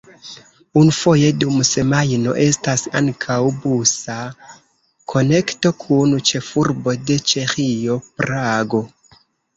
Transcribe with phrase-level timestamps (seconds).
[0.79, 4.17] Unufoje dum semajno estas ankaŭ busa
[5.13, 8.83] konekto kun ĉefurbo de Ĉeĥio, Prago.